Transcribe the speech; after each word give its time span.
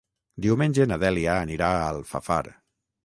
Diumenge 0.45 0.87
na 0.91 0.97
Dèlia 1.03 1.35
anirà 1.43 1.69
a 1.75 1.85
Alfafar. 1.91 2.43